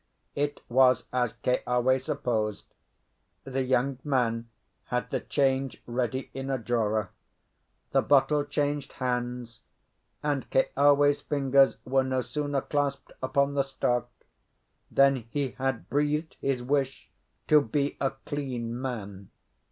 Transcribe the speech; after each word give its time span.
It 0.33 0.61
was 0.67 1.05
as 1.13 1.33
Keawe 1.33 1.99
supposed; 1.99 2.65
the 3.43 3.61
young 3.61 3.99
man 4.03 4.49
had 4.85 5.11
the 5.11 5.19
change 5.19 5.79
ready 5.85 6.31
in 6.33 6.49
a 6.49 6.57
drawer; 6.57 7.11
the 7.91 8.01
bottle 8.01 8.43
changed 8.43 8.93
hands, 8.93 9.59
and 10.23 10.49
Keawe's 10.49 11.21
fingers 11.21 11.77
were 11.85 12.03
no 12.03 12.21
sooner 12.21 12.61
clasped 12.61 13.11
upon 13.21 13.53
the 13.53 13.61
stalk 13.61 14.09
than 14.89 15.17
he 15.29 15.51
had 15.59 15.87
breathed 15.87 16.35
his 16.41 16.63
wish 16.63 17.11
to 17.47 17.61
be 17.61 17.95
a 18.01 18.09
clean 18.25 18.81
man. 18.81 19.29